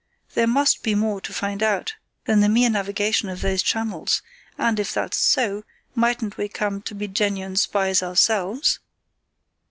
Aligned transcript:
There 0.33 0.47
must 0.47 0.81
be 0.81 0.95
more 0.95 1.21
to 1.21 1.31
find 1.31 1.61
out 1.61 1.93
than 2.25 2.39
the 2.39 2.49
mere 2.49 2.71
navigation 2.71 3.29
of 3.29 3.41
those 3.41 3.61
channels, 3.61 4.23
and 4.57 4.79
if 4.79 4.91
that's 4.91 5.17
so, 5.17 5.63
mightn't 5.93 6.37
we 6.37 6.47
come 6.47 6.81
to 6.89 6.95
be 6.95 7.07
genuine 7.07 7.55
spies 7.55 8.01
ourselves?" 8.01 8.79